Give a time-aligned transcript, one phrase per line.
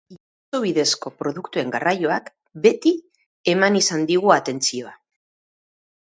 [0.13, 2.31] Itsaso bidezko produktuen garraioak
[2.63, 2.93] beti
[3.53, 4.95] eman izan digu atentzioa.